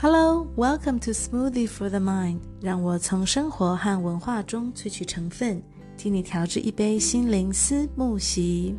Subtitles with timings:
[0.00, 2.38] Hello, welcome to Smoothie for the Mind。
[2.60, 5.60] 让我从生活和文化中萃取成分，
[5.96, 8.76] 替你调制一杯心灵思慕席。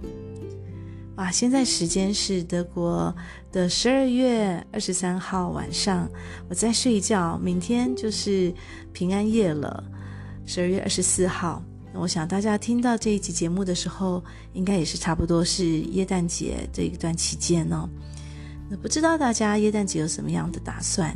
[1.17, 3.13] 哇，现在时间是德国
[3.51, 6.09] 的十二月二十三号晚上，
[6.47, 8.53] 我在睡觉，明天就是
[8.93, 9.83] 平安夜了，
[10.45, 11.61] 十二月二十四号。
[11.95, 17.89] 我想大家听到这一集节目的时候，应该也是差不多是耶诞节这一段期间哦。
[18.69, 21.15] 那不知道大家耶诞节有什么样的打算？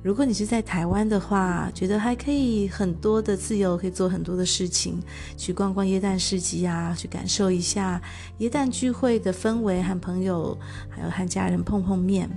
[0.00, 5.02] 如果你是在台湾的话，觉得还可以很多的自由，可以做很多的事情，
[5.36, 8.00] 去逛逛耶诞市集啊，去感受一下
[8.38, 10.56] 耶诞聚会的氛围，和朋友
[10.88, 12.30] 还有和家人碰碰面。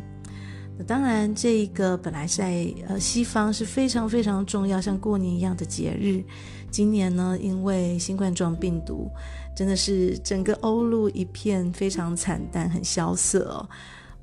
[0.76, 6.24] 那当然，这一个本来在呃西方是非常非常重要，像过年一样的节日，
[6.72, 9.08] 今年呢，因为新冠状病毒，
[9.56, 13.70] 真的是整个欧陆一片非常惨淡，很萧瑟哦。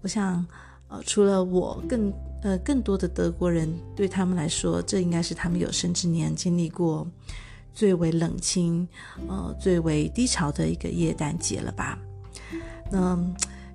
[0.01, 0.45] 我想，
[0.89, 7.07] 呃，除了我更，呃更多的德国人，对他们来说，这应该是他们有生之年经历过
[7.75, 8.87] 最为冷清、
[9.29, 11.99] 呃最为低潮的一个耶诞节了吧？
[12.91, 13.19] 那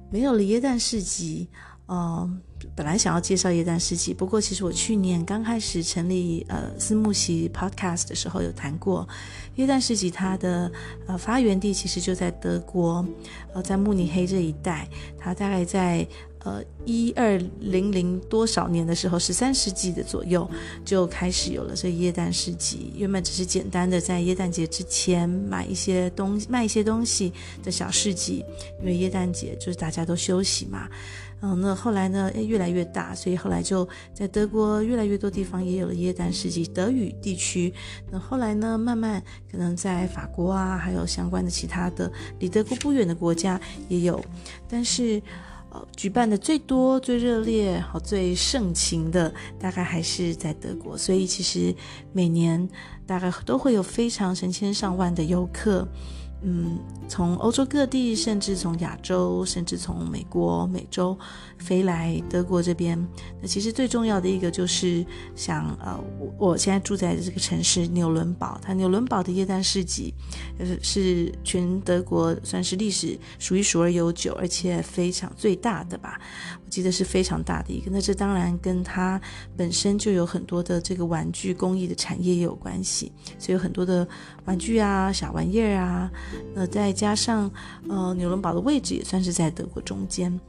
[0.09, 1.47] 没有了耶诞市集，
[1.85, 2.29] 呃，
[2.75, 9.07] 本来想要介绍耶诞市集，不过其实我去年刚开始成立呃思慕席 Podcast 的时候有谈过，
[9.55, 10.71] 耶诞市集它的
[11.07, 13.05] 呃发源地其实就在德国，
[13.53, 16.07] 呃在慕尼黑这一带，它大概在
[16.39, 20.49] 呃一二零零多少年的时候，十三世纪的左右
[20.83, 27.31] 就开始有了这耶诞市集，原本只是简单的在耶诞节之前买一些东卖一些东西
[27.63, 28.43] 的小市集，
[28.79, 30.89] 因为耶诞节就是大家都休息嘛。
[31.45, 37.73] 嗯，那后来呢，越来越大，所以后来就在德国越来越多地方也有了耶诞市集，德语地区。
[38.09, 44.23] 那后来呢，慢慢可能在法国啊，还有相关的其他的离德国不远的国家也有。
[44.69, 45.21] 但是，
[45.69, 50.97] 呃，举办的最多、最热烈、好最盛情的，大概还是在德国。
[50.97, 51.75] 所以其实
[52.13, 52.69] 每年
[53.05, 55.85] 大概都会有非常成千上万的游客。
[56.45, 56.77] 嗯，
[57.07, 61.17] 从欧洲各地，甚至从亚洲，甚至从美国、美洲
[61.57, 62.99] 飞来德国这边。
[63.41, 65.05] 那其实最重要的一个就是
[65.35, 70.13] 像呃，我我现在住在的这个城市纽伦堡，它纽伦堡的耶诞市集，
[70.59, 76.19] 是是全德国算是历史数一数二悠久，而且非常最大的吧。
[76.65, 77.89] 我记得是非常大的一个。
[77.89, 79.21] 那这当然跟它
[79.55, 84.05] 本身就有很多的这个玩具工艺的产业也有关系，所以有很多的
[84.43, 86.11] 玩具啊、小玩意儿啊。
[86.53, 87.49] 那再加上，
[87.87, 90.39] 呃，纽伦堡的位置也算是在德国中间，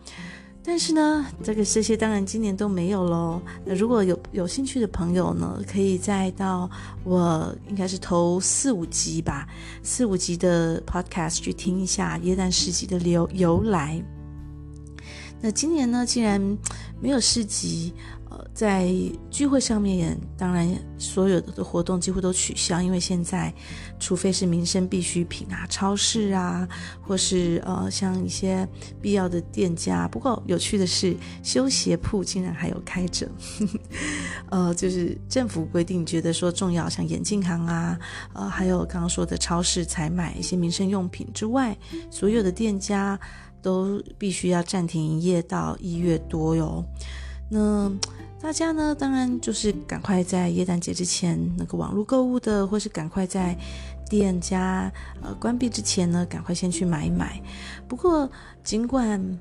[0.62, 3.40] 但是呢，这个这些当然今年都没有喽。
[3.64, 6.70] 那如果有有兴趣的朋友呢，可以再到
[7.04, 9.48] 我应该是头四五集吧，
[9.82, 14.02] 四五集的 podcast 去听一下耶诞市集的由由来。
[15.40, 16.40] 那今年呢，既然
[17.00, 17.92] 没有市集。
[18.54, 18.90] 在
[19.30, 20.68] 聚会上面，当然
[20.98, 23.52] 所有的活动几乎都取消，因为现在，
[23.98, 26.66] 除非是民生必需品啊，超市啊，
[27.02, 28.68] 或是呃像一些
[29.00, 30.06] 必要的店家。
[30.08, 33.28] 不过有趣的是，修鞋铺竟然还有开着，
[34.50, 37.98] 呃，就是政府规定觉得说重要，像眼镜行啊，
[38.32, 41.76] 呃，还有刚刚说的超市采买一些民生用品之外，
[42.10, 43.18] 所有的店家
[43.62, 46.84] 都必须要暂停营业到一月多哟。
[47.50, 47.90] 那
[48.44, 53.56] 大家呢，当然就是赶快在耶诞节之前那个网络购物的，或是赶快在
[54.06, 57.40] 店家呃关闭之前呢，赶快先去买一买。
[57.88, 58.30] 不过，
[58.62, 59.40] 尽管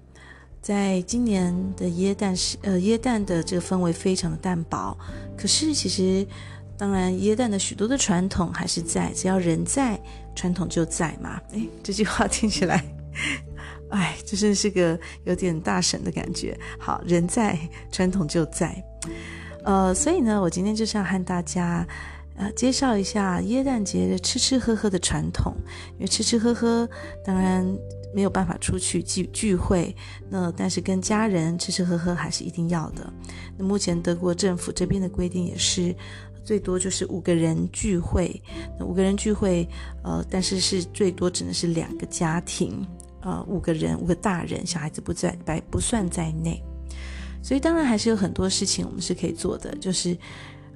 [0.62, 4.98] 在今年的耶诞是呃耶诞的这个氛围非常的淡薄，
[5.38, 6.26] 可是其实
[6.78, 10.00] 当然耶诞的许多的传统还是在，只要人在，
[10.34, 11.42] 传统就在嘛。
[11.52, 12.82] 诶，这句话听起来。
[13.94, 16.58] 哎，就是是个有点大神的感觉。
[16.80, 17.58] 好，人在，
[17.92, 18.84] 传统就在。
[19.64, 21.88] 呃，所以呢，我今天就是要和大家
[22.36, 25.54] 呃介绍一下耶诞节的吃吃喝喝的传统。
[25.94, 26.90] 因为吃吃喝喝，
[27.24, 27.64] 当然
[28.16, 29.96] 没有办法出去聚聚会，
[30.28, 33.14] 那但是跟家人吃吃喝喝还是一定要的。
[33.58, 35.96] 那目前德国政府这边的规定也是，
[36.44, 38.42] 最多就是五个人聚会。
[38.80, 39.70] 那五个人聚会，
[40.04, 42.84] 呃，但是是最多只能是两个家庭。
[43.24, 46.62] 呃，五个人，五个大人，小孩子不在，不不算在内，
[47.42, 50.18] 所以当然还是有很多事情我们是可以做的，就是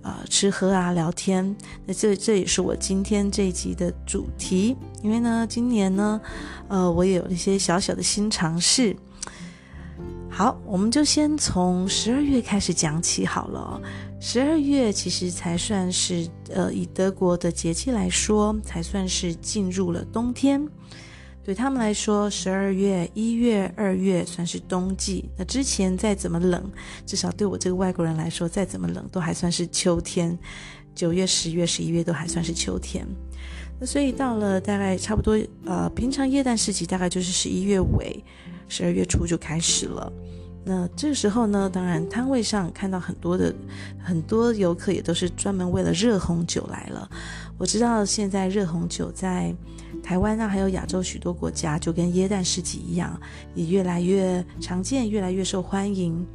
[0.01, 1.55] 呃吃喝啊，聊天。
[1.85, 6.21] 那这这也是我今天这一集的主题，因为呢，今年呢，
[6.69, 8.95] 呃，我也有一些小小的新尝试。
[10.29, 13.81] 好，我们就先从十二月开始讲起好了。
[14.19, 20.65] 十二月其实才算是呃，以德国的节气来说，才算是进入了冬天。
[21.47, 25.29] 对他们来说，十二月、一月、二月算是冬季。
[25.38, 26.69] 那之前再怎么冷，
[27.05, 30.38] 至少对我这个外国人来说，再怎么冷都还算是秋天。
[30.94, 33.07] 九月、十月、十一月都还算是秋天。
[33.79, 38.21] 那所以到了大概差不多，呃，平常液氮时期大概就是十一月尾、
[38.67, 40.11] 十二月初就开始了。
[40.69, 43.55] 那这时候呢，当然摊位上看到很多的
[44.03, 47.09] 很多游客也都是专门为了热红酒来了。
[47.57, 49.55] 我知道现在热红酒在
[50.03, 53.17] 台湾啊，还有亚洲许多国家，就跟耶诞市集一样，
[53.55, 56.27] 也越来越常见，越来越受欢迎。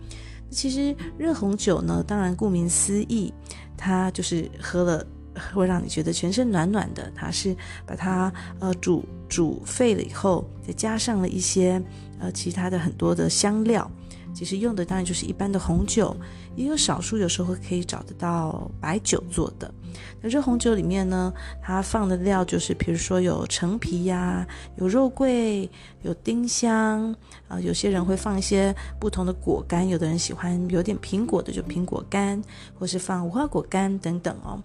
[0.48, 3.34] 其实热红酒呢，当然顾名思义，
[3.76, 5.06] 它就是喝了
[5.54, 7.12] 会让你觉得全身暖暖的。
[7.14, 7.54] 它是
[7.84, 11.82] 把它呃煮煮沸了以后，再加上了一些
[12.18, 13.90] 呃其他的很多的香料。
[14.34, 16.16] 其实用的当然就是一般的红酒，
[16.56, 19.72] 也有少数有时候可以找得到白酒做的。
[20.20, 21.32] 那热红酒里面呢，
[21.62, 24.46] 它放的料就是，比如说有陈皮呀，
[24.76, 25.70] 有肉桂，
[26.02, 27.14] 有丁香
[27.46, 32.42] 啊、有些人会放一些不同的果干，有的人喜欢有点苹果的就苹果干，
[32.78, 34.62] 或是放无花果干等等哦。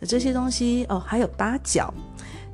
[0.00, 1.92] 那这些东西哦，还有八角。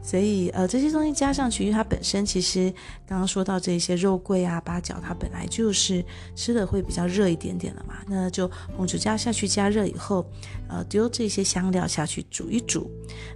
[0.08, 2.72] 所以，呃，这些东西加上去，因为它本身其实
[3.06, 6.02] 刚刚说到这些肉桂啊、八角，它本来就是
[6.34, 7.96] 吃的会比较热一点点的嘛。
[8.08, 10.24] 那就红酒加下去加热以后，
[10.66, 12.90] 呃，丢这些香料下去煮一煮。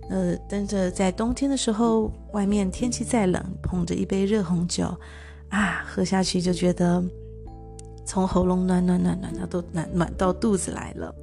[0.09, 4.99] 呃，但是在冬天的时候，外面天气再冷，捧着一杯热红酒，
[5.51, 7.05] 啊，喝下去就觉得
[8.07, 11.15] 从喉咙暖暖暖暖到都暖暖到肚子来了。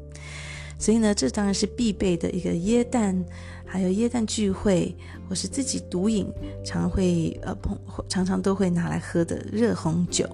[0.77, 3.25] 所以呢，这当然是必备的一个椰蛋，
[3.71, 4.95] 还有耶诞聚会，
[5.29, 6.25] 或是自己独饮，
[6.65, 7.77] 常会呃碰，
[8.09, 10.27] 常常都会拿来喝的热红酒。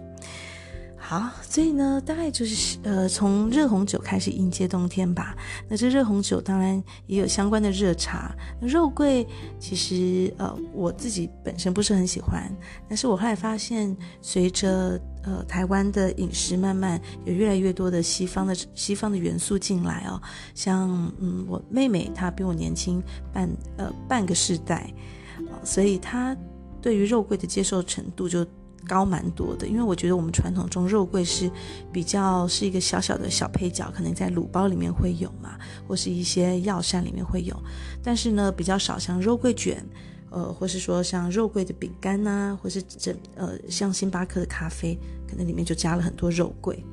[1.08, 5.38] 好，所以呢，大概就是呃，从热红酒开始迎接冬天吧。
[5.70, 8.36] 那这热红酒当然也有相关的热茶。
[8.60, 9.28] 肉桂
[9.60, 12.52] 其实呃，我自己本身不是很喜欢，
[12.90, 20.20] 但是我后来发现，随着呃台湾的饮食慢慢有越来越多的西方的西方的元素进来哦，
[20.56, 23.00] 像嗯，我妹妹她比我年轻
[23.32, 23.48] 半
[23.78, 24.92] 呃半个世代，
[25.38, 26.36] 呃，所以她
[26.82, 28.44] 对于肉桂的接受程度就。
[28.86, 31.50] 高蛮多的，因为我觉得我们传统中肉桂是
[31.92, 37.56] 比较是一个小小的小配角，可能在卤包里面会有嘛，或是一些药膳里面会有，
[38.04, 39.84] 但是呢比较少像肉桂卷，
[40.30, 44.98] 呃，或是说像肉桂的饼干呐、或是整呃像星巴克的咖啡，
[45.28, 46.84] 可能里面就加了很多肉桂。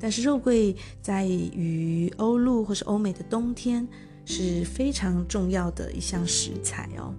[0.00, 3.86] 但是肉桂在于欧陆或是欧美的冬天
[4.26, 7.14] 是非常重要的一项食材哦。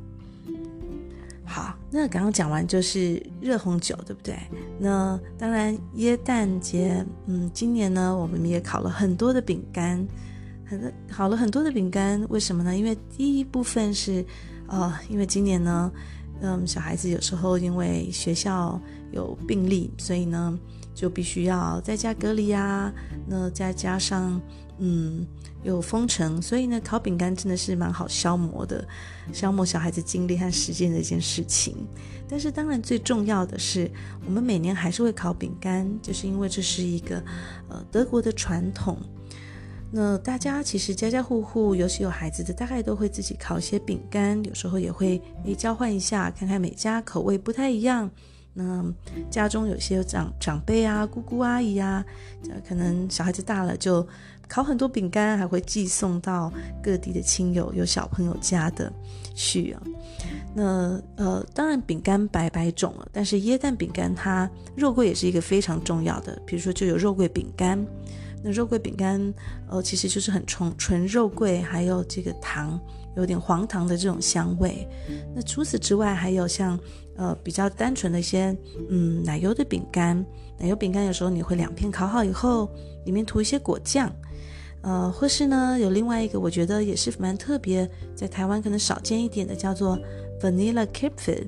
[1.47, 4.35] 好，那刚刚讲完就是热红酒，对不对？
[4.79, 10.05] 那当然，耶诞节，嗯，今年呢，我们也烤了很多的饼干，
[10.65, 12.25] 很多烤了很多的饼干。
[12.29, 12.75] 为什么呢？
[12.75, 14.25] 因为第一部分是，
[14.67, 15.91] 呃，因为今年呢，
[16.41, 18.81] 嗯，小孩子有时候因为学校
[19.11, 20.57] 有病例，所以呢，
[20.95, 22.91] 就必须要在家隔离啊。
[23.27, 24.41] 那再加上，
[24.79, 25.25] 嗯。
[25.65, 28.87] 有封城，所以呢，烤饼干真的是蛮好消磨的，
[29.33, 31.75] 消磨小孩子精力和时间的一件事情。
[32.29, 33.89] 但是当然最重要的是，
[34.27, 37.17] 我们每年还是会烤饼干，就是因为这是一个
[37.67, 38.97] 呃德国的传统。
[39.91, 48.09] 那大家其实家家户户，尤其有孩子的，大概都会自己烤一些饼干，有时候也会诶交换一下，看看每家口味不太一样。
[48.57, 48.85] 那
[49.29, 52.05] 家中有些长长辈啊、姑姑阿姨啊，
[52.67, 54.07] 可能小孩子大了就。
[54.47, 58.91] 烤很多饼干，还会寄送到各地的亲友、有小朋友家的
[59.33, 59.81] 去啊。
[60.53, 66.41] 那呃，当然饼干白白种了，但是椰蛋饼干它肉桂也是一个非常重要的。
[66.45, 67.85] 比如说，就有肉桂饼干。
[68.43, 69.33] 那肉桂饼干
[69.67, 72.79] 呃，其实就是很纯纯肉桂，还有这个糖，
[73.17, 74.87] 有点黄糖的这种香味。
[75.35, 76.79] 那除此之外，还有像
[77.17, 78.55] 呃比较单纯的一些
[78.89, 80.23] 嗯奶油的饼干。
[80.59, 82.69] 奶油饼干有时候你会两片烤好以后，
[83.03, 84.09] 里面涂一些果酱。
[84.85, 89.97] 呃，或是呢，有另外一个，我觉得也是蛮特别，在台湾可能少见一点的，叫做
[90.39, 91.47] Vanilla Kipfel。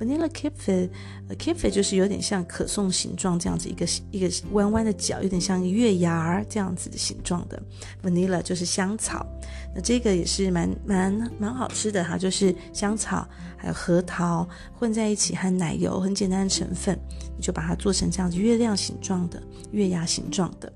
[0.00, 0.88] Vanilla Kipfel，
[1.28, 7.60] 呃，Kipfel 就是有点像可颂形状这样子，一个一个弯弯的角，有点像月牙儿这样子的形状的。
[8.02, 9.26] Vanilla 就是香草，
[9.74, 13.28] 那这个也是蛮蛮蛮好吃的哈，就是香草
[13.58, 16.98] 还有核桃混在一起，和奶油很简单的成分，
[17.36, 19.42] 你就把它做成这样子月亮形状的、
[19.72, 20.72] 月牙形状的。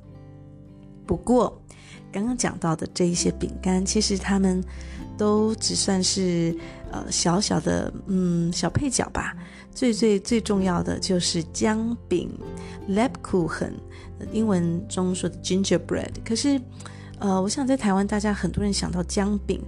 [1.07, 1.62] 不过，
[2.12, 4.62] 刚刚讲到的这一些饼干，其实他们
[5.16, 6.54] 都只算是
[6.90, 9.35] 呃小小的嗯小配角吧。
[9.75, 12.31] 最最最重要的就是姜饼
[12.88, 13.73] （Lebkuchen），
[14.31, 16.11] 英文中说的 gingerbread。
[16.23, 16.61] 可是
[17.19, 19.62] 呃，我想在台湾，大家很多人想到姜饼，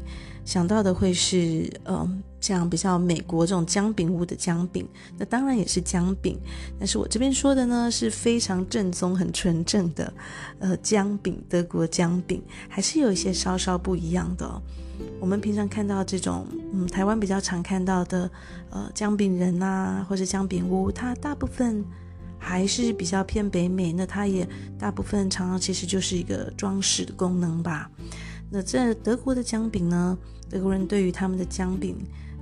[0.45, 4.87] 想到的会是嗯，像比较美国这种姜饼屋的姜饼，
[5.19, 6.39] 那当然也是姜饼。
[6.79, 10.13] 但是我这边说的呢，是非常正宗、很纯正的
[10.59, 14.63] 呃姜饼，德国姜饼，还是有一些稍稍不一样的。
[15.19, 18.31] 我们平常看到这种，嗯，台湾比较常看到的，
[18.71, 21.83] 呃，姜饼人啊，或者姜饼屋，它大部分
[22.39, 23.93] 还是比较偏北美。
[23.93, 24.47] 那它也
[24.79, 27.91] 大部分常常其实就是一个装饰的功能吧。
[28.55, 30.17] 那这德国的姜饼呢，
[30.49, 31.97] 德国人对于他们的姜饼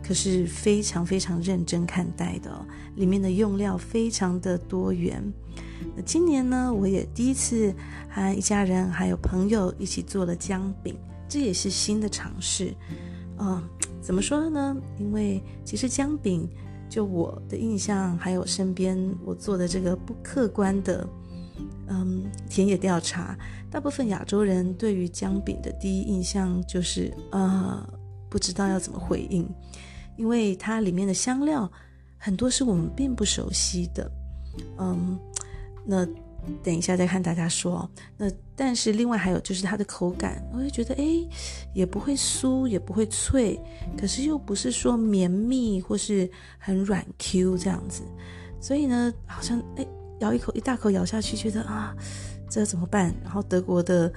[0.07, 2.67] 可是非常非常认真看待的哦，
[2.97, 5.23] 里面的用料非常的多元。
[5.97, 7.75] 那今年呢，我也第一次
[8.11, 10.95] 和一家人还有朋友一起做了姜饼。
[11.27, 12.75] 这也是新的尝试，
[13.39, 13.63] 嗯，
[14.03, 14.77] 怎么说呢？
[14.99, 16.47] 因为其实姜饼，
[16.91, 21.09] 就我的印象，还有身边我做的这个不客观的，
[21.93, 23.37] 嗯，田野调查，
[23.71, 27.87] 大部分亚洲人对于姜饼的第一印象就是，呃，
[28.31, 29.47] 不知道要怎么回应，
[30.17, 31.71] 因为它里面的香料
[32.17, 34.11] 很多是我们并不熟悉的，
[34.79, 35.19] 嗯，
[35.85, 36.09] 那。
[36.61, 41.25] 等一下再看大家说，那但是另外还有就是它的口感，我会觉得诶，
[41.73, 43.61] 也不会酥，也不会脆，
[43.97, 48.03] 可是又不是说绵密或是很软 Q 这样子，
[48.61, 49.87] 所以呢，好像诶，
[50.23, 51.95] 咬一口一大口咬下去，觉得啊，
[52.49, 53.15] 这怎么办？
[53.23, 54.11] 然后德国的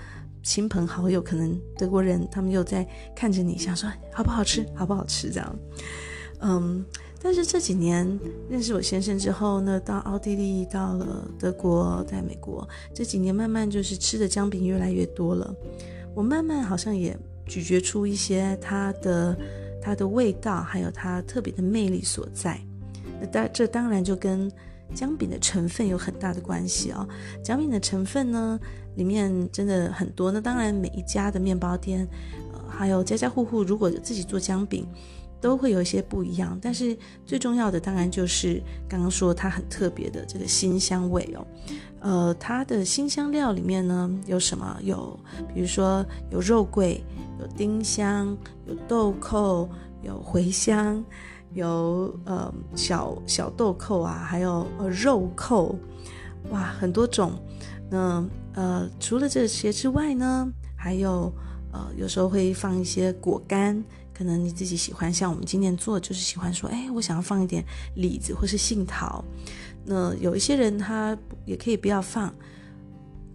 [0.44, 5.56] 亲朋好友，可能德国人他们又在看着你，想说好不好吃，好不好吃这样，
[6.40, 6.86] 嗯。
[7.24, 8.08] 但是这几年
[8.48, 15.52] 认识我先生之后呢，到奥地利，到了德国，在美国，这几年慢慢就是吃的姜饼越来越多了。
[16.14, 19.36] 我慢慢好像也咀嚼出一些它的
[19.82, 22.62] 它的味道，还有它特别的魅力所在。
[23.20, 24.52] 那当这当然就跟
[24.94, 27.08] 姜饼的成分有很大的关系哦。
[27.44, 28.60] 姜饼的成分呢，
[28.96, 30.32] 里面真的很多。
[30.32, 32.08] 那当然每一家的面包店，
[32.54, 34.88] 呃，还有家家户户如果自己做姜饼。
[35.42, 41.46] 都会有一些不一样，但是最重要的当然就是刚刚说它很特别的这个辛香味哦。
[42.00, 44.76] 呃，它的辛香料里面呢有什么？
[44.82, 45.20] 有
[45.54, 47.04] 比如说有肉桂，
[47.40, 49.70] 有丁香，有豆蔻，
[50.02, 51.04] 有茴香，
[51.56, 55.76] 有呃小小豆蔻啊，还有呃肉蔻，
[56.52, 57.32] 哇，很多种。
[57.90, 60.48] 那呃除了这些之外呢，
[60.78, 61.34] 还有
[61.72, 63.84] 呃有时候会放一些果干。
[64.18, 67.62] 可能你自己喜欢，像我们今年做，就是喜欢说，哎，我想要放一点
[67.96, 69.22] 李子或是杏桃。
[69.84, 72.34] 那有一些人他也可以不要放。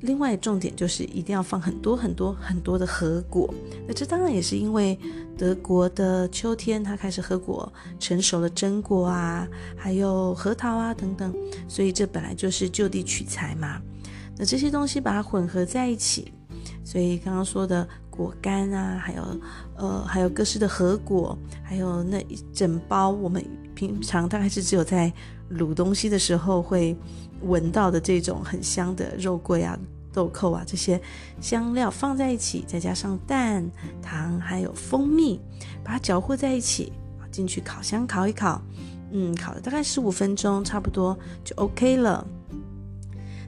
[0.00, 3.52] 另外重点就是一定要放很多很多很多的核果。
[3.86, 4.98] 那这当然也是因为
[5.36, 11.34] 德国的秋天，它开始核果成熟了榛果啊，还有核桃啊等等，
[11.68, 13.80] 所以这本来就是就地取材嘛。
[14.36, 16.32] 那这些东西把它混合在一起，
[16.84, 17.88] 所以刚刚说的。
[18.20, 19.22] 果干啊，还有
[19.76, 23.42] 呃，还有各式的核果，还有那一整包，我们
[23.74, 25.10] 平常大概是只有在
[25.52, 26.94] 卤东西的时候会
[27.42, 29.78] 闻到的这种很香的肉桂啊、
[30.12, 31.00] 豆蔻啊这些
[31.40, 33.66] 香料放在一起，再加上蛋、
[34.02, 35.40] 糖还有蜂蜜，
[35.82, 36.92] 把它搅和在一起，
[37.30, 38.60] 进去烤箱烤一烤，
[39.12, 42.26] 嗯，烤了大概十五分钟，差不多就 OK 了。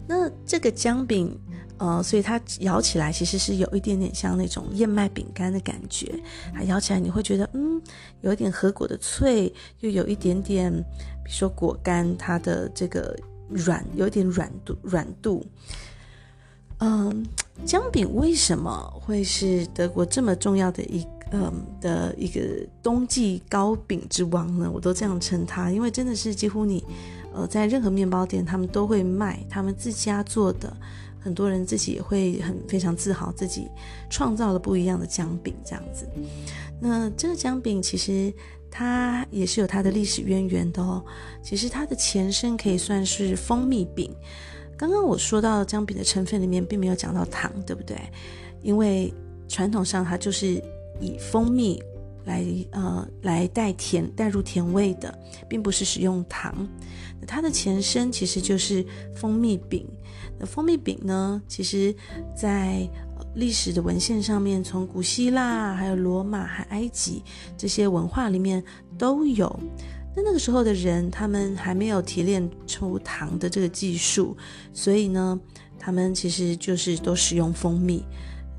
[0.09, 1.39] 那这个姜饼。
[1.83, 6.15] 呃，所以它咬起来其实是有一点点像那种燕麦饼干的感觉，
[6.55, 7.83] 它咬起来你会觉得，嗯，
[8.21, 10.73] 有一点核果的脆，又有一点点，
[11.25, 15.45] 比如说果干它的这个软，有点软度，软度。
[16.79, 17.27] 嗯，
[17.67, 18.71] 姜饼为什么
[19.01, 22.41] 会是德国这么重要的一嗯的一个
[22.81, 24.71] 冬季糕饼之王呢？
[24.73, 26.85] 我都这样称它，因为真的是几乎你
[27.35, 30.77] 呃在任何面包店，他们都会卖他们自家做的。
[31.23, 33.69] 很多人自己也会很非常自豪，自己
[34.11, 36.09] 创造了不一样的姜饼这样子。
[36.81, 38.33] 那这个姜饼其实
[38.69, 41.05] 它也是有它的历史渊源的哦。
[41.41, 44.13] 其实它的前身可以算是蜂蜜饼。
[44.77, 47.97] 刚刚我说到姜饼的成分里面并没有讲到糖，对不对？
[48.63, 49.15] 因为
[49.47, 50.61] 传统上它就是
[51.01, 51.81] 以蜂蜜
[52.25, 55.17] 来呃来带甜带入甜味的，
[55.49, 56.67] 并不是使用糖。
[57.29, 59.87] 它的前身其实就是蜂蜜饼。
[60.47, 61.95] 蜂蜜饼呢，其实
[62.37, 62.89] 在
[63.35, 67.23] 历史的文献上面，从古希腊、还有罗马、还埃及
[67.57, 68.63] 这些文化里面
[68.99, 69.59] 都有。
[70.15, 74.37] 那那个时候的人，他们还没有提炼出糖的这个技术，
[74.73, 75.41] 所以呢，
[75.79, 78.05] 他们其实就是都使用蜂蜜。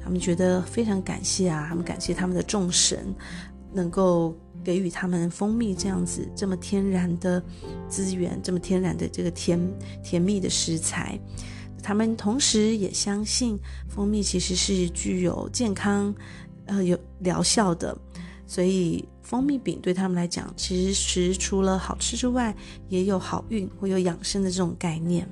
[0.03, 3.13] 他们觉得非常感谢啊，他们感谢他们的众神，
[3.71, 7.41] 能够给予他们蜂蜜这样子这么天然的
[7.87, 9.59] 资源，这么天然的这个甜
[10.03, 11.19] 甜蜜的食材。
[11.83, 13.59] 他们同时也相信
[13.89, 16.15] 蜂蜜其实是具有健康，
[16.65, 17.95] 呃，有疗效的，
[18.47, 22.55] 所以蜂蜜饼对他们来讲，其实除了好吃之外，
[22.87, 25.27] 也有好运或有养生的这种概念。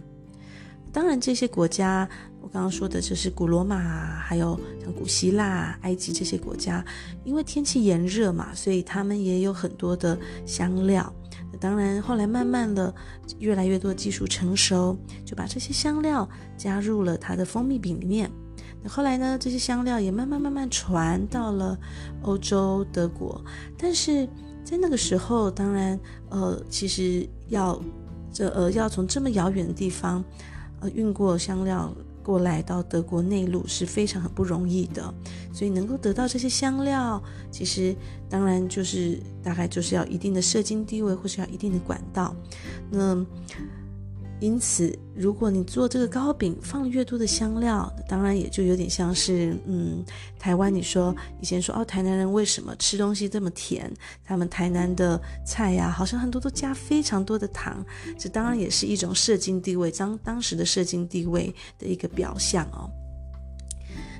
[0.91, 2.07] 当然，这些国家
[2.41, 6.83] 我刚刚说的就是古罗马，还有像古希腊、埃及这些国家，
[7.23, 11.13] 因为天气炎热嘛，所以他们也有很多的香料。
[11.61, 12.93] 当然，后来慢慢的，
[13.37, 16.27] 越来越多技术成熟，就把这些香料
[16.57, 18.31] 加入了它的蜂蜜饼里面。
[18.81, 21.77] 那后来呢，这些香料也慢慢慢慢传到了
[22.23, 23.39] 欧洲德国。
[23.77, 24.27] 但是
[24.63, 25.99] 在那个时候，当然，
[26.29, 27.79] 呃，其实要
[28.33, 30.23] 这呃要从这么遥远的地方，
[30.79, 31.93] 呃，运过香料。
[32.23, 35.13] 过来到德国内陆是非常很不容易的，
[35.53, 37.95] 所以能够得到这些香料，其实
[38.29, 42.35] 当然就是大概就是要一定的社经地位，或是要一定的管道。
[42.89, 43.25] 那
[44.41, 50.03] 因此，如果你做这个糕饼放越多的香料，当然也就有点像是，嗯，
[50.39, 53.89] 台湾你说以前说哦，台南人为什么吃东西这么甜？
[54.25, 57.85] 他们台南的菜呀，好像很多都加非常多的糖，
[58.17, 62.89] 这当然也是一种社经地位，当当时的社经地位的一个表象哦。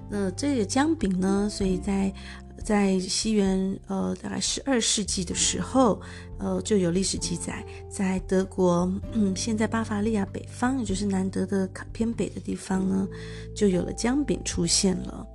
[0.07, 2.13] 那这个姜饼呢，所以在。
[2.63, 6.01] 在西元呃大概十二世纪的时候，
[6.39, 13.07] 呃就有历史记载，在德国，嗯，现在巴伐利亚北方，也就是南德的偏北的地方呢，
[13.55, 15.27] 就有了姜饼出现了。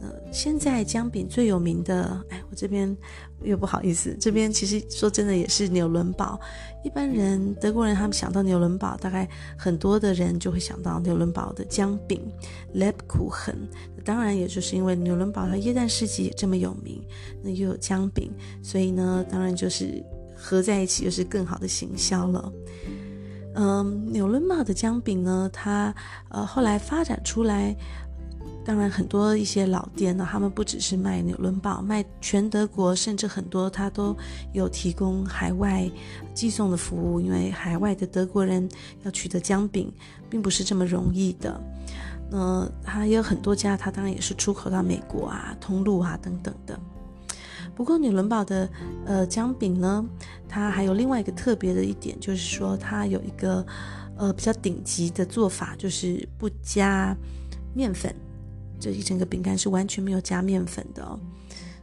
[0.00, 2.96] 呃，现在姜饼最有名的，哎，我这边
[3.44, 6.40] 又不好意思，这边其实说真的也是纽伦堡。
[6.82, 12.20] 一般人德国人他们想到纽伦堡，大概很多的人就会想到纽伦堡的姜饼
[12.72, 13.68] l e b k u h e n。
[14.04, 17.02] 当然，也就是因为纽伦堡和耶诞市集这么有名，
[17.42, 18.30] 那又有姜饼，
[18.62, 20.02] 所以呢，当然就是
[20.36, 22.52] 合在一起，又是更好的行销了。
[23.54, 25.94] 嗯，纽伦堡的姜饼呢，它
[26.30, 27.76] 呃后来发展出来。
[28.64, 34.16] 当然，很多一些老店呢，他们不只是卖纽伦堡，卖全德国，甚至很多他都
[34.52, 35.90] 有提供海外
[36.32, 37.20] 寄送的服务。
[37.20, 38.68] 因为海外的德国人
[39.02, 39.92] 要取得姜饼，
[40.30, 41.60] 并不是这么容易的。
[42.30, 46.78] 那它也有很多家，它当然也是出口到美国啊、通路啊等等的。
[47.74, 48.68] 不过纽伦堡的
[49.06, 50.04] 呃姜饼呢，
[50.48, 53.64] 它还有另外一个特别的一点，就是说它有一个
[54.16, 57.16] 呃比较顶级的做法，就是不加
[57.74, 58.14] 面粉。
[58.78, 61.18] 这一整个饼干是完全没有加面粉的哦，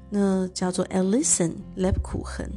[0.09, 2.51] 那叫做 Alison l e b k u h e n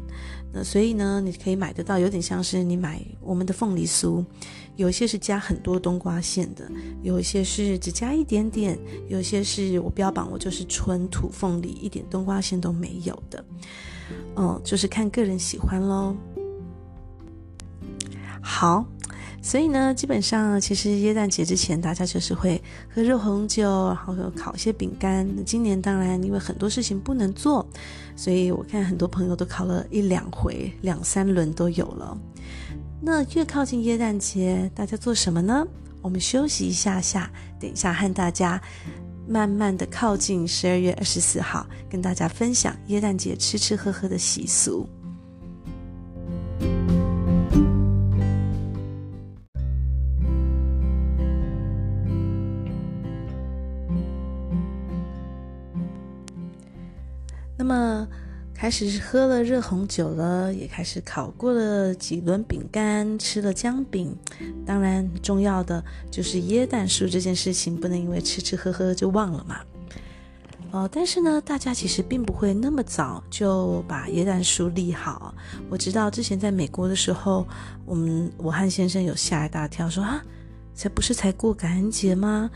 [0.53, 4.23] 那所以呢，你可以买得到，有点像是你买我们的凤梨酥，
[4.77, 6.71] 有些是加很多冬瓜馅的，
[7.03, 13.45] 有一些是只加一点点，有些是我标榜我就是纯土凤梨，一点冬瓜馅都没有的，
[14.37, 16.17] 嗯，就是看个人喜欢喽。
[18.41, 18.85] 好。
[19.45, 25.29] 所以呢，基本上其实耶诞节之前，大家就是会喝热红酒，然后烤一些饼干。
[25.45, 27.67] 今年当然因为很多事情不能做，
[28.15, 32.17] 所以我看很多朋友都烤了一两回，两三轮都有了。
[33.05, 35.67] 那越靠近耶诞节，大家做什么呢？
[36.01, 38.63] 我们休息一下下，等一下和大家
[39.27, 44.89] 慢慢的靠近十二月二十四号，跟大家分享耶诞节吃吃喝喝的习俗。
[57.57, 58.09] 那么，
[58.63, 64.17] 开始是喝了热红酒了，也开始烤过了几轮饼干，吃了姜饼。
[64.65, 69.57] 当然，重要的就是耶诞树这件事情，不能因为吃吃喝喝就忘了嘛。
[70.71, 75.35] 哦，但是呢，大家其实并不会那么早就把耶诞树立好。
[75.69, 77.45] 我知道之前在美国的时候，
[77.85, 80.23] 我们我和先生有吓一大跳，说啊，
[80.73, 82.49] 才不是才过感恩节吗？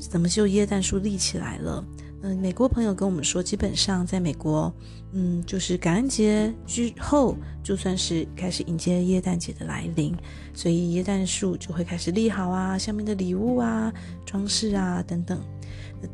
[0.00, 1.84] 怎么就耶诞树立起来了？
[2.24, 4.72] 嗯，美国朋友跟我们说，基本上在美国，
[5.10, 10.14] 嗯，就是感恩节之后，就算是开始迎接耶诞节的来临，
[10.54, 13.92] 所以耶诞树就会开始立好啊，下面的礼物啊、
[14.24, 15.40] 装饰啊等等。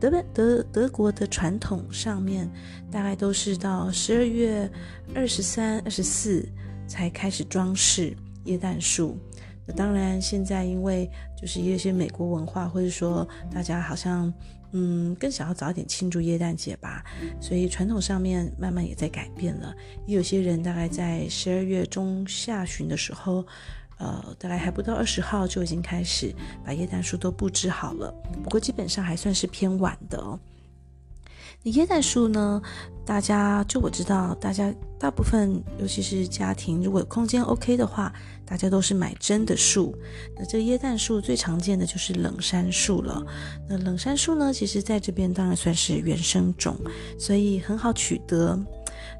[0.01, 2.51] 德本德德国的传统上面，
[2.91, 4.71] 大概都是到十二月
[5.15, 6.43] 二十三、二十四
[6.87, 9.19] 才开始装饰耶诞树。
[9.67, 14.33] 那当然，现在因为就是一些美国文化，或者说大家好像。
[14.73, 17.03] 嗯，更想要早点庆祝耶诞节吧，
[17.41, 19.75] 所以传统上面慢慢也在改变了。
[20.07, 23.47] 也有些人大概在十二月中下旬的时候，
[23.99, 28.11] 呃，大概还不到二十号就已经开始把耶诞树都布置好了。
[28.45, 30.39] 不过基本上还算是偏晚的哦。
[31.63, 32.63] 那椰蛋树呢，
[33.09, 38.13] 大家就我知道，大家大部分，尤其是家庭，如果空间 OK 的话，
[38.45, 39.97] 大家都是买真的树。
[40.37, 43.25] 那这椰蛋树最常见的就是冷杉树了。
[43.67, 46.77] 那冷杉树呢，其实在这边当然算是原生种，
[47.19, 48.61] 所以很好取得。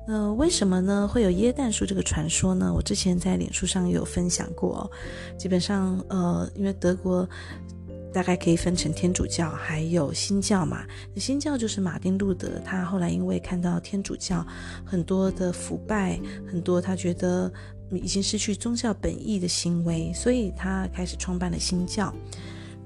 [0.07, 1.09] 那为什么呢？
[1.09, 2.71] 会有椰蛋树这个传说呢？
[2.71, 4.91] 我之前在脸书上有分享过。
[5.39, 7.27] 基本上，呃，因为德国。
[8.13, 10.85] 大概可以分成天主教还有新教嘛。
[11.15, 14.47] 那新教就是马丁路德，他后来因为看到天主教
[14.85, 16.19] 很多的腐败，
[16.51, 17.53] 很多他觉得
[17.91, 22.13] 已经失去宗教本意的行为，所以他开始创办了新教。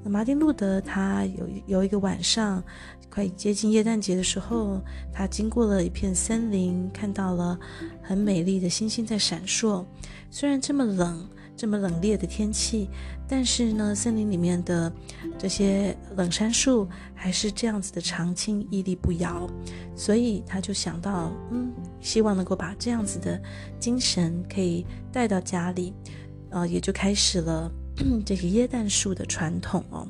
[0.03, 2.63] 那马丁路德他有有一个晚上，
[3.09, 4.81] 快接近耶诞节的时候，
[5.13, 7.59] 他经过了一片森林，看到了
[8.03, 9.85] 很美丽的星星在闪烁。
[10.31, 11.29] 虽然这么冷。
[11.57, 12.89] 这么冷冽的天气，
[13.29, 14.93] 但是呢，森林里面的
[15.39, 19.49] 这些冷杉树还是这样子的长青屹立不摇，
[19.95, 23.41] 所以他就想到，嗯，希望能够把这样子的
[23.79, 25.95] 精神可以带到家里，
[26.51, 27.71] 呃，也就开始了
[28.27, 30.09] 这个椰蛋树的传统哦，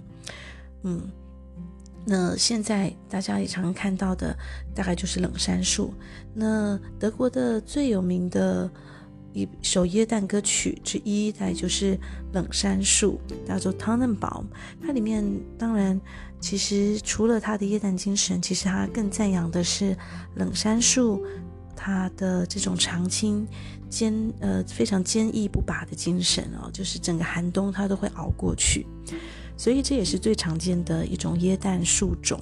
[0.85, 1.03] 嗯，
[2.07, 4.35] 那现在大家也常看到的
[4.75, 5.93] 大概就是冷杉树，
[6.33, 8.71] 那德国的最有名的。
[9.33, 11.95] 一首耶诞歌曲之一，大概就是
[12.33, 14.19] 《冷杉树》，叫做《Tannenbaum》。
[14.81, 15.25] 它里面
[15.59, 16.01] 当然，
[16.41, 19.97] 其实除了它的耶诞精神，其实它更赞扬的是
[20.35, 21.25] 冷杉树
[21.75, 23.47] 它的这种长青、
[23.89, 28.87] 坚呃非常坚毅不拔的精神哦，就是整个寒冬它都会熬过去。
[29.57, 32.41] 所以这也是最常见的一种耶诞树种。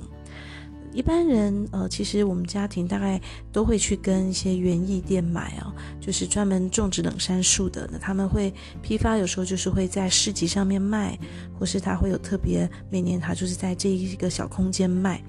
[0.93, 3.21] 一般人，呃，其实我们家庭大概
[3.53, 7.89] 都会去跟一些园艺店买哦，就是专门种植冷杉树的。
[7.93, 11.19] 那他们会批发，有时候就是会在市集上面卖，
[11.59, 15.23] 或是他会有特别，每年他就是在这一个小空间卖，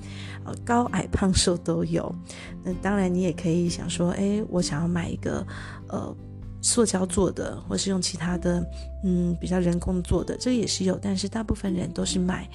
[0.45, 2.13] 呃，高矮胖瘦都有。
[2.63, 5.45] 那当然，你也可以想说，哎，我想要买一个，
[5.89, 6.15] 呃，
[6.61, 8.63] 塑胶做的，或是用其他的，
[9.03, 12.49] 嗯，比较人工做的，这也是有，但是大部分人都是买。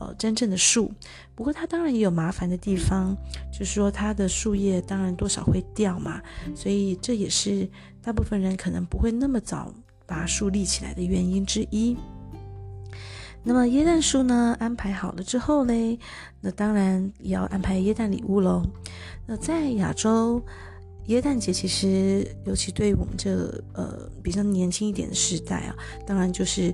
[0.00, 0.92] 呃，真正的树，
[1.34, 3.16] 不过它当然也有麻烦的地方，
[3.52, 6.22] 就是说它的树叶当然多少会掉嘛，
[6.54, 7.68] 所以这也是
[8.00, 9.74] 大部分人可能不会那么早
[10.06, 11.96] 把树立起来的原因之一。
[13.42, 15.98] 那么椰蛋树呢，安排好了之后嘞，
[16.40, 18.62] 那当然也要安排椰蛋礼物喽。
[19.26, 20.40] 那在亚洲，
[21.06, 25.74] 耶诞节其实尤其对我们这呃比较年轻一点的时代啊，
[26.06, 26.72] 当然就是。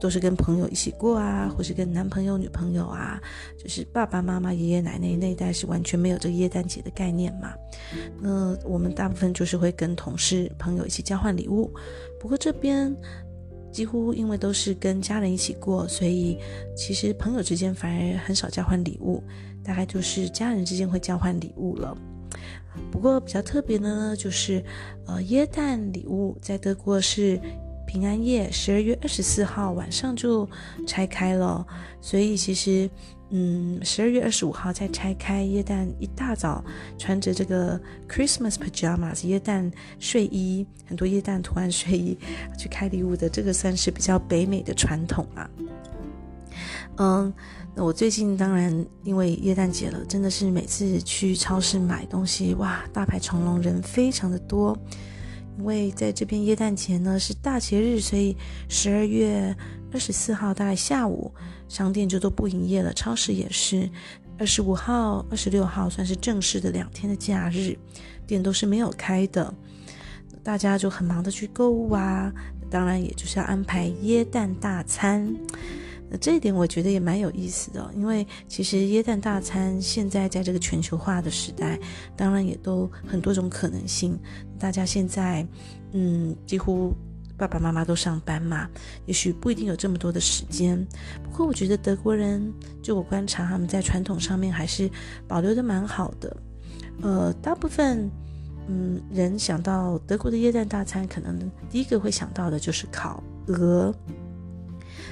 [0.00, 3.20] 都是跟朋友一起过啊，或是跟男朋友、女朋友啊，
[3.56, 7.54] 就是爸爸妈妈、爷爷奶奶那一代是完全没有这个耶诞节的概念嘛。
[8.20, 11.72] 那我们大部分就是会跟同事、朋友一起交换礼物。
[12.18, 12.92] 不过这边
[13.70, 16.36] 几乎因为都是跟家人一起过，所以
[16.76, 19.22] 其实朋友之间反而很少交换礼物，
[19.62, 21.96] 大概就是家人之间会交换礼物了。
[22.90, 24.64] 不过比较特别的呢，就是
[25.06, 27.40] 呃，耶诞礼物在德国是。
[27.92, 30.48] 平安夜十二月二十四号晚上就
[30.86, 31.62] 拆开了，
[32.00, 32.88] 所以其实，
[33.28, 36.64] 嗯，十二月二十五号再拆开耶诞，一大早
[36.96, 37.78] 穿着这个
[38.08, 42.16] Christmas pajamas 耶诞睡衣，很多耶诞图案睡衣
[42.58, 45.50] 去开礼物的，这个算是比较北美的传统啊。
[46.96, 47.30] 嗯，
[47.74, 48.74] 那我最近当然
[49.04, 54.74] 因为耶诞节了，真的是每次去超市买东西，哇，大排长龙，人非常的多。
[55.58, 58.36] 因为在这边耶诞节呢是大节日，所以
[58.68, 59.54] 十二月
[59.92, 61.32] 二十四号大概下午，
[61.68, 63.88] 商店就都不营业了，超市也是。
[64.38, 67.78] 二十五号、二十六号算是正式的两天的假日，
[68.26, 69.54] 店都是没有开的，
[70.42, 72.32] 大家就很忙的去购物啊，
[72.70, 75.32] 当然也就是要安排耶诞大餐。
[76.12, 81.80] 那这一点我觉得也蛮有意思的，因为其实椰蛋大餐现在在这个全球化的时代，
[82.14, 84.18] 当然也都很多种可能性。
[84.58, 85.46] 大家现在，
[85.92, 86.94] 嗯，几乎
[87.38, 88.68] 爸爸妈妈都上班嘛，
[89.06, 90.86] 也许不一定有这么多的时间。
[91.24, 94.90] 不过我觉得德国人，就我观察，他们在传统上面还是
[95.26, 96.36] 保留的蛮好的。
[97.00, 98.10] 呃，大部分，
[98.68, 103.94] 嗯，人想到德国的椰蛋大餐，可能第一个会想到的就是烤鹅。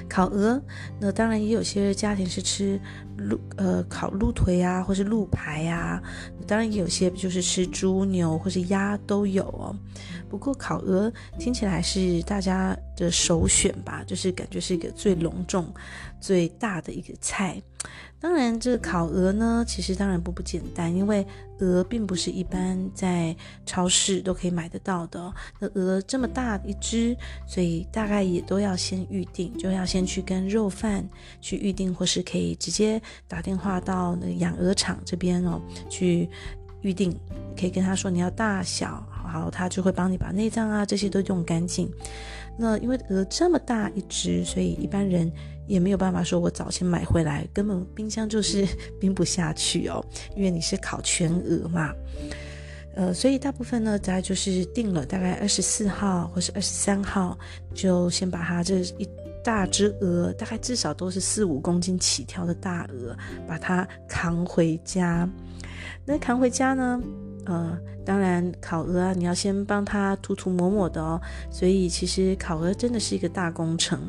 [0.09, 0.61] 烤鹅，
[0.99, 2.79] 那当然也有些家庭是吃
[3.17, 6.01] 鹿，呃，烤鹿腿啊，或是鹿排啊。
[6.47, 9.75] 当然也有些就是吃猪牛或是鸭都有哦。
[10.29, 15.73] 不过烤鹅听起来是大家的首选吧，就是感觉是一个最隆重、
[16.19, 17.61] 最大的一个菜。
[18.19, 21.25] 当然，这个烤鹅呢，其实当然不不简单，因为
[21.57, 25.33] 鹅并不是一般在超市都可以买得到的。
[25.59, 27.17] 那鹅这么大一只，
[27.47, 31.03] 所以大概也都要先预定，就要先去跟肉贩
[31.39, 36.29] 去预定，或是可以直接打电话到那个养鹅场这边哦去
[36.83, 37.19] 预定，
[37.59, 41.91] 可以跟他说你要大小，好，他就会帮你把内脏啊这些都用干净。
[42.55, 45.31] 那因为鹅这么大一只，所以一般人。
[45.71, 48.67] 也没有办法说，我早先买回来，根本冰箱就是
[48.99, 50.03] 冰不下去哦，
[50.35, 51.93] 因为你是烤全鹅嘛，
[52.93, 57.39] 呃，所以大部分呢，大概就是定了大概二十四号或是二十三号，
[57.73, 59.07] 就先把它这一
[59.43, 63.15] 大只鹅，大概至少都是四五公斤起跳的大鹅，
[63.47, 65.27] 把它扛回家。
[66.05, 67.01] 那扛回家呢？
[67.45, 73.99] 呃，当然烤鹅啊，你要先帮它涂涂抹抹的哦，所以其实烤鹅真的是一个大工程。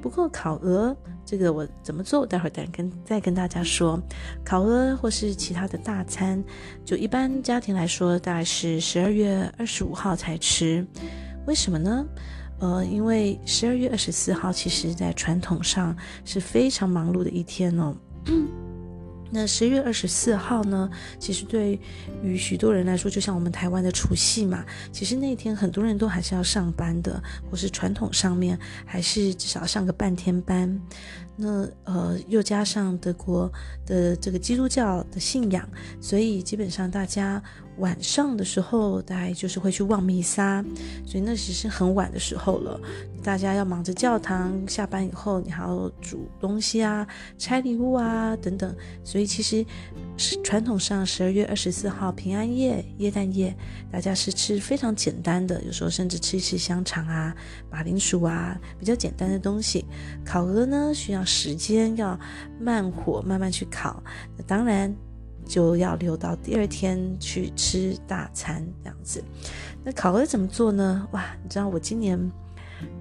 [0.00, 4.00] 不过烤鹅这个我怎么做，待会儿再跟再跟大家说。
[4.44, 6.42] 烤鹅或是其他的大餐，
[6.84, 10.86] 就一般家庭来说，大概是十二月二十五号才吃。
[11.46, 12.06] 为什么呢？
[12.60, 17.94] 呃，因为十二月二十四号，其实在传统上是非常忙碌的一天哦。
[19.30, 21.78] 那十月二十四号呢，其实对
[22.22, 30.80] 于许多人来说，就像我们台湾的除夕嘛，其实那天很多人都还是要上班的，或是传统上面还是至少上个半天班。
[31.36, 33.50] 那呃，又加上德国
[33.86, 35.66] 的这个基督教的信仰，
[36.00, 37.42] 所以基本上大家
[37.80, 40.62] 晚上的时候，大概就是会去望弥撒，
[41.06, 42.80] 所以那其实是很晚的时候了。
[43.22, 47.06] 大家要忙着教堂，下班以后你还要煮东西啊、
[47.38, 49.64] 拆礼物啊等等，所以其实
[50.16, 53.54] 是传统上十二月二十四号平安夜、耶诞夜，
[53.90, 57.34] 大家是吃非常简单的，有时候甚至吃一吃香肠啊、
[57.70, 59.84] 马铃薯啊，比较简单的东西。
[60.24, 61.24] 烤鹅呢，需要。
[61.30, 62.18] 时间要
[62.58, 64.02] 慢火慢慢去烤，
[64.36, 64.94] 那当然
[65.46, 69.22] 就要留到第二天去吃大餐这样子。
[69.84, 71.06] 那烤鹅怎么做呢？
[71.12, 72.30] 哇，你知道我今年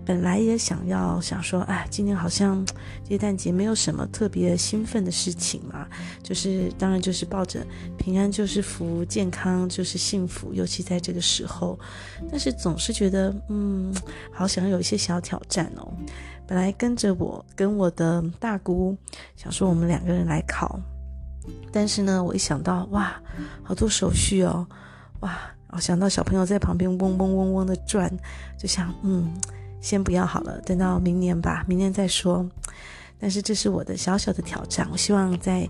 [0.06, 2.65] 本来也想要想说，哎，今年好像
[3.10, 5.88] 耶诞节没有什么特别兴奋的事情嘛，
[6.23, 7.65] 就是当然就是抱着
[7.97, 11.78] 平安就是福，健康就是幸福，尤其在这个时候，
[12.30, 13.93] 但是总是觉得嗯，
[14.32, 15.93] 好想有一些小挑战哦。
[16.47, 18.97] 本来跟着我跟我的大姑
[19.36, 20.80] 想说我们两个人来烤，
[21.71, 23.21] 但是呢，我一想到哇，
[23.63, 24.65] 好多手续哦，
[25.21, 25.38] 哇，
[25.69, 28.12] 我想到小朋友在旁边嗡嗡嗡嗡的转，
[28.57, 29.33] 就想嗯，
[29.81, 32.47] 先不要好了，等到明年吧，明年再说。
[33.21, 35.67] 但是这是我的小小的挑战，我希望在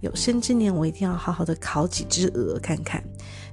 [0.00, 3.02] 有生之年，我一定要好好的烤几只鹅看看，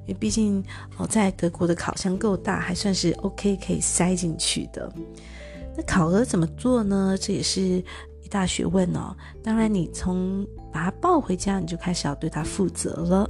[0.06, 0.63] 因为毕竟
[0.98, 4.92] 哦，在德国的烤箱够大，还算是 OK 可以塞进去的。
[5.76, 7.18] 那烤鹅怎么做呢？
[7.20, 9.15] 这也是一大学问哦。
[9.44, 13.30] 当然，你从把它抱回家，你就开始要对它负责了。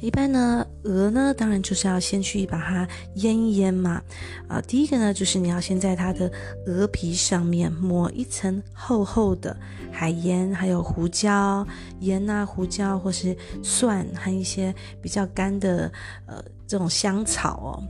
[0.00, 4.00] 一般呢，鹅呢，当然就是要先去把它腌一腌嘛。
[4.48, 6.30] 啊，第一个呢，就是你要先在它的
[6.66, 9.56] 鹅皮上面抹一层厚厚的
[9.90, 11.66] 海盐，还有胡椒、
[12.00, 15.90] 盐啊、胡椒或是蒜和一些比较干的
[16.26, 17.82] 呃这种香草哦。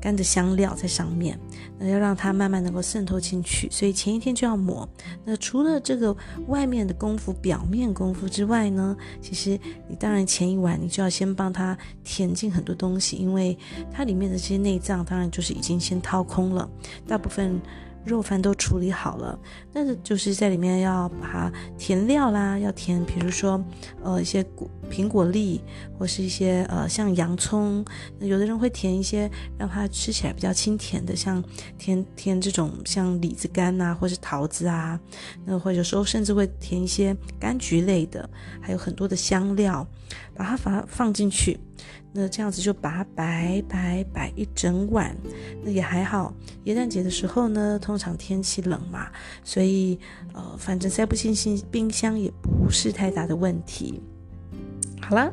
[0.00, 1.38] 干的香料在上面，
[1.78, 4.88] 那要让它慢慢能够渗透进去，所以前一天就要抹。
[5.24, 6.16] 那除了这个
[6.48, 9.58] 外面的功夫、表面功夫之外呢，其实
[9.88, 13.56] 你当然前一晚你就要先帮它填进很多东西，因为
[13.92, 16.68] 它里面的这些内脏当然就是已经先掏空了，
[17.06, 17.60] 大部分。
[18.04, 19.38] 肉饭都处理好了，
[19.72, 23.62] 但是就是在里面要把它填料啦，要填，比如说
[24.02, 25.60] 呃一些果苹果粒，
[25.98, 27.84] 或是一些呃像洋葱，
[28.20, 31.42] 有的人会填一些让它吃起来比较清甜的，像
[31.78, 34.98] 填填这种像李子干呐，或是桃子啊，
[35.44, 38.28] 那或者有时候甚至会填一些柑橘类的，
[38.60, 39.86] 还有很多的香料，
[40.34, 41.58] 把它把它放进去。
[42.12, 45.16] 那这样子就把它摆摆摆一整晚，
[45.62, 46.34] 那也还好。
[46.64, 49.08] 耶诞节的时候呢，通常天气冷嘛，
[49.44, 49.98] 所以
[50.32, 51.32] 呃，反正塞不进
[51.70, 54.02] 冰箱也不是太大的问题。
[55.00, 55.32] 好了，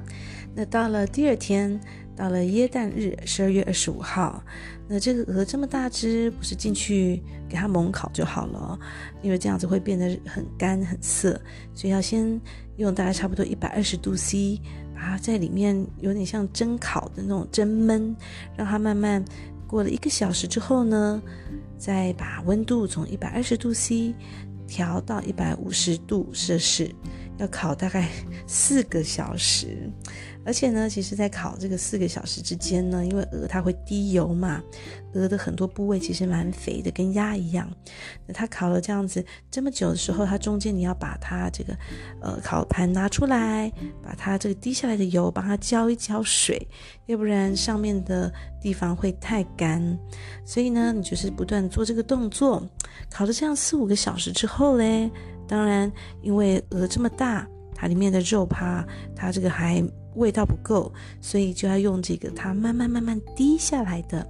[0.54, 1.80] 那到了第二天，
[2.16, 4.44] 到了耶诞日，十二月二十五号，
[4.88, 8.80] 那这个鹅这么大只，不是进去给它猛烤就好了，
[9.24, 11.42] 因为这样子会变得很干很涩，
[11.74, 12.40] 所以要先
[12.78, 14.62] 用大概差不多一百二十度 C。
[14.98, 18.16] 啊在里面有点像蒸烤的那种蒸焖，
[18.56, 19.24] 让它慢慢
[19.68, 21.22] 过了一个小时之后呢，
[21.78, 24.14] 再把温度从一百二十度 C
[24.68, 26.94] 调到一百五十度摄氏，
[27.38, 28.10] 要烤大概
[28.46, 29.90] 四个小时。
[30.48, 34.64] 而且呢，其实在烤这个四个小时之间呢，因为鹅它会滴油嘛，
[35.14, 37.70] 鹅的很多部位其实蛮肥的，跟鸭一样。
[38.26, 41.78] 那它烤了这样子这么久的时候，它中间你要把它这个
[42.22, 43.70] 呃烤盘拿出来，
[44.02, 46.66] 把它这个滴下来的油帮它浇一浇水，
[47.08, 48.32] 要不然上面的
[48.62, 50.00] 地方会太干。
[50.46, 52.66] 所以呢，你就是不断做这个动作，
[53.12, 55.12] 烤了这样四五个小时之后嘞，
[55.46, 59.84] 当然因为鹅这么大，它里面的肉怕它这个还
[60.18, 64.28] 味道不够，所以就要用这个它慢慢慢慢滴下来的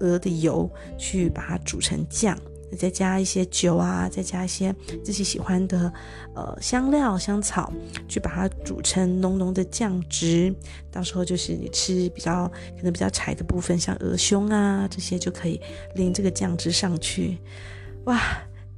[0.00, 2.38] 鹅的油去把它煮成酱。
[2.76, 5.92] 再加一些酒啊，再加一些自己喜欢的
[6.34, 7.72] 呃香料香草，
[8.08, 10.52] 去把它煮成浓浓的酱汁。
[10.90, 15.60] 到时候就是你吃比较可能比较柴的部分，像鹅胸啊这些，就可以
[15.94, 17.38] 淋这个酱汁上去。
[18.06, 18.20] 哇，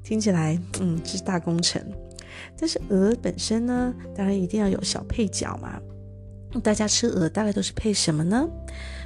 [0.03, 1.83] 听起来嗯这是大工程。
[2.59, 5.81] 但是鹅本身呢，当然一定要有小配角嘛。
[6.61, 8.49] 大家吃鹅大概都是配什么呢？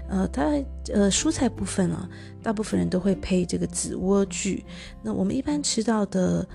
[0.08, 0.44] 呃，它
[0.92, 2.08] 呃蔬菜部分啊，
[2.42, 4.62] 大部分人都会配这个紫莴苣。
[5.02, 6.46] 那我们一般吃到的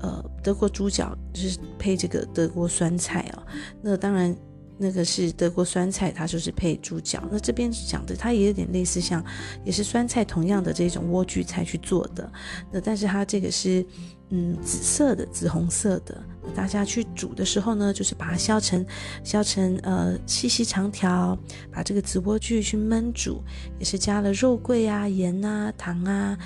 [0.00, 3.42] 呃德国猪脚就是配这个德国酸菜啊。
[3.82, 4.36] 那当然
[4.78, 7.22] 那个是德国酸菜，它就是配猪脚。
[7.30, 9.24] 那这边讲的它也有点类似像，
[9.64, 12.32] 也是酸菜同样的这种莴苣菜去做的。
[12.70, 13.84] 那但是它这个是。
[14.32, 16.16] 嗯，紫色的，紫红色的。
[16.54, 18.84] 大家去煮的时候呢，就是把它削成，
[19.22, 21.38] 削成呃细细长条，
[21.70, 23.42] 把这个紫莴苣去焖煮，
[23.78, 26.36] 也是加了肉桂啊、盐啊、糖啊，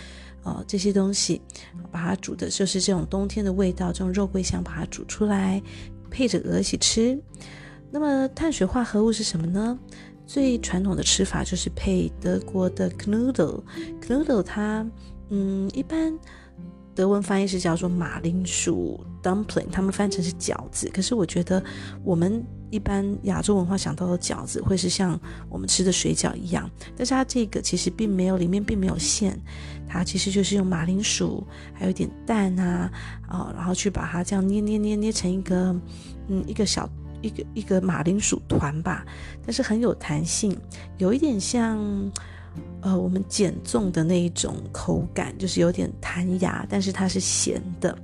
[0.43, 1.41] 哦、呃、这些东西，
[1.91, 5.63] 把它煮的就是这种冬天的味道，这种肉桂香把它煮出来，
[6.11, 7.19] 配着鹅一起吃。
[7.91, 9.79] 那么碳水化合物是什么呢？
[10.27, 13.65] 最传统的吃法就是配德国的 k n o o d l e
[14.01, 14.85] k n o o d l e 它
[15.31, 16.19] 嗯一般。
[16.95, 20.89] 德文翻译是叫做马铃薯 dumpling，他们翻成是饺子。
[20.95, 21.63] 可是我觉得
[22.05, 29.37] 我们一般亚洲文化想到的饺子会是像我们吃的水饺一样，但是它这个其实并没有，里面并没有馅，
[29.89, 32.91] 它其实就是用马铃薯还有点蛋啊
[33.29, 35.75] 啊、然后去把它这样捏捏捏捏成一个
[36.29, 36.89] 嗯一个小
[37.23, 39.05] 一个一个马铃薯团吧，
[39.45, 40.57] 但是很有弹性，
[40.99, 41.79] 有一点像。
[42.81, 47.97] 呃，我们减重的那一种口感，就是有点弹牙，但是它是咸的。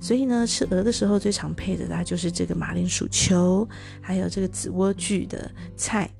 [0.00, 3.66] 所以呢，吃鹅的时候最常配的，它就是这个马铃薯球，
[4.00, 6.10] 还有这个紫莴苣的菜，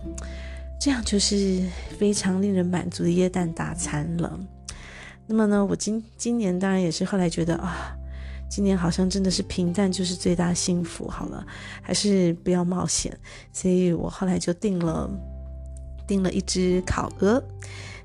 [0.81, 1.61] 这样就是
[1.99, 4.39] 非常令人满足的椰蛋大餐了。
[5.27, 7.93] 那么呢，我今今年当然也是后来觉得啊，
[8.49, 11.45] 今年好像真的是平淡就是最大幸福，好了，
[11.83, 13.19] 还是不要冒险，
[13.53, 15.11] 所以我后来就定了。
[16.13, 17.43] 订了一只烤鹅，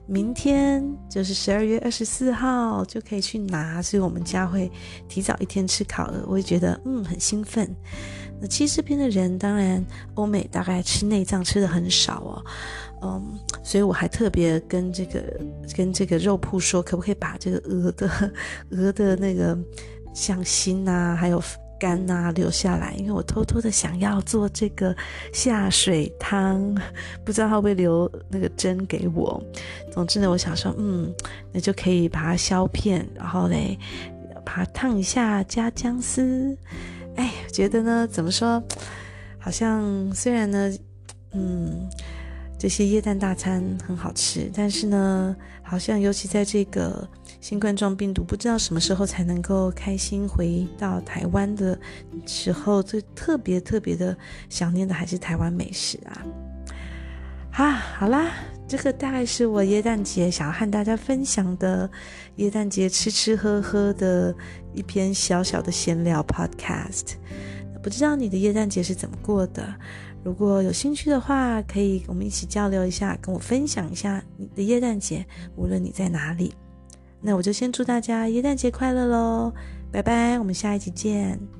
[0.06, 4.72] 明天就是十二月二十四号就可以去拿，所以我们家会
[5.10, 7.70] 提早一天吃烤鹅，我也觉得嗯很兴奋。
[8.40, 12.46] 那其实这边的人当然欧美大概吃内脏吃的很少哦，
[13.02, 15.22] 嗯，所以我还特别跟这个
[15.76, 18.32] 跟这个肉铺说，可不可以把这个鹅的
[18.72, 19.58] 鹅的那个
[20.14, 21.44] 像心啊，还有。
[21.80, 24.96] 肝呐、啊、留下来，因为我偷偷的想要做这个
[25.32, 26.76] 下水汤，
[27.24, 29.42] 不知道他会不会留那个针给我。
[29.92, 31.14] 总之呢，我想说，嗯，
[31.52, 33.78] 那就可以把它削片，然后嘞，
[34.46, 36.58] 把它烫一下，加姜丝。
[37.16, 38.62] 哎，觉得呢，怎么说？
[39.38, 40.72] 好像虽然呢，
[41.32, 41.90] 嗯，
[42.60, 47.08] 这些耶诞大餐很好吃，但是呢，好像尤其在这个。
[47.40, 51.78] 新冠状病毒不知道什么时候才能够开心回到台湾的
[52.26, 54.18] 时候，最特别特别的
[54.50, 56.26] 想念的还是台湾美食啊！
[57.52, 58.32] 啊，好啦，
[58.68, 61.90] 这个大概是我耶诞节想要和大家分享的
[62.36, 64.36] 耶诞节吃吃喝喝的
[64.74, 67.14] 一篇小小的闲聊 podcast。
[67.82, 69.74] 不知道你的耶诞节是怎么过的？
[70.24, 76.54] 如果有兴趣的话，可以我们一起交流一下，跟我分享一下你的耶诞节，无论你在哪里。
[77.22, 79.54] 那我就先祝大家元旦节快乐喽，
[79.92, 81.57] 拜拜，我们下一集见。